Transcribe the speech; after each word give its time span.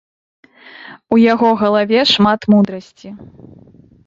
У 1.15 1.19
яго 1.33 1.49
галаве 1.61 2.01
шмат 2.13 2.41
мудрасці. 2.55 3.09